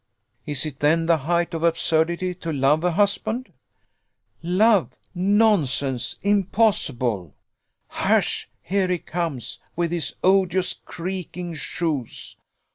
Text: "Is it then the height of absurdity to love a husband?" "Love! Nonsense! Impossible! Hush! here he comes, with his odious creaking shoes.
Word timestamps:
"Is 0.47 0.65
it 0.65 0.79
then 0.79 1.05
the 1.05 1.15
height 1.17 1.53
of 1.53 1.61
absurdity 1.61 2.33
to 2.33 2.51
love 2.51 2.83
a 2.83 2.93
husband?" 2.93 3.53
"Love! 4.41 4.93
Nonsense! 5.13 6.17
Impossible! 6.23 7.35
Hush! 7.85 8.49
here 8.63 8.87
he 8.87 8.97
comes, 8.97 9.59
with 9.75 9.91
his 9.91 10.15
odious 10.23 10.73
creaking 10.73 11.53
shoes. 11.53 12.35